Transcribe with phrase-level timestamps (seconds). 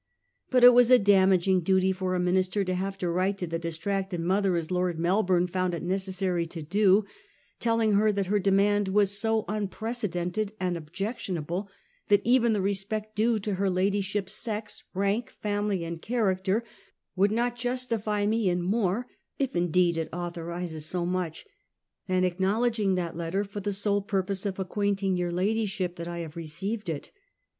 [0.49, 3.59] But it was a damaging duty for a minister to have to write to the
[3.59, 7.05] distracted mother, as Lord Mel bourne found it necessary to do,
[7.59, 11.69] telling her that her demand was 'so unprecedented and objectionable,
[12.07, 16.63] that even the respect due to your ladyship's sex, ■ rank, family and character
[17.15, 19.05] would not justify me in more,
[19.37, 21.45] if indeed it authorises so much,
[22.07, 26.07] than acknow ledging that letter for the sole purpose of acquaint ing your ladyship that
[26.07, 27.11] I have received it.